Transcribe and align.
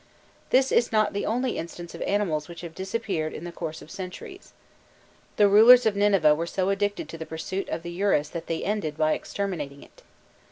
This 0.49 0.71
is 0.71 0.91
not 0.91 1.13
the 1.13 1.27
only 1.27 1.59
instance 1.59 1.93
of 1.93 2.01
animals 2.01 2.47
which 2.47 2.61
have 2.61 2.73
disappeared 2.73 3.33
in 3.33 3.43
the 3.43 3.51
course 3.51 3.83
of 3.83 3.91
centuries; 3.91 4.51
the 5.35 5.47
rulers 5.47 5.85
of 5.85 5.95
Nineveh 5.95 6.33
were 6.33 6.47
so 6.47 6.69
addicted 6.71 7.07
to 7.09 7.19
the 7.19 7.25
pursuit 7.27 7.69
of 7.69 7.83
the 7.83 7.91
urus 7.91 8.27
that 8.29 8.47
they 8.47 8.63
ended 8.63 8.97
by 8.97 9.13
exterminating 9.13 9.83
it. 9.83 10.01